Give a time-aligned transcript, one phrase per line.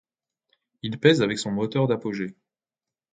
[0.81, 2.35] Il pèse avec son moteur d'apogée.